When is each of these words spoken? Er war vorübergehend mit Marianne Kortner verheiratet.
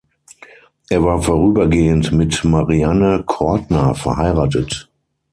Er 0.89 1.03
war 1.03 1.21
vorübergehend 1.21 2.11
mit 2.11 2.43
Marianne 2.43 3.21
Kortner 3.27 3.93
verheiratet. 3.93 4.89